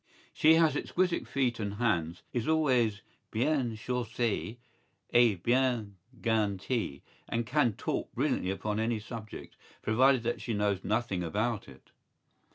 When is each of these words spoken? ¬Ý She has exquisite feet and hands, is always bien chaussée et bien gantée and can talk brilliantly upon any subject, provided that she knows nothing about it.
¬Ý 0.01 0.29
She 0.33 0.53
has 0.55 0.75
exquisite 0.75 1.27
feet 1.27 1.59
and 1.59 1.75
hands, 1.75 2.23
is 2.33 2.47
always 2.47 3.03
bien 3.29 3.75
chaussée 3.77 4.57
et 5.13 5.43
bien 5.43 5.93
gantée 6.21 7.03
and 7.29 7.45
can 7.45 7.73
talk 7.73 8.11
brilliantly 8.15 8.49
upon 8.49 8.79
any 8.79 8.99
subject, 8.99 9.55
provided 9.83 10.23
that 10.23 10.41
she 10.41 10.55
knows 10.55 10.83
nothing 10.83 11.21
about 11.21 11.67
it. 11.67 11.91